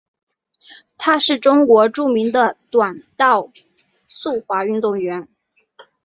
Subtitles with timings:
[0.97, 3.51] 她是中国著名的短道
[3.93, 5.27] 速滑运动员。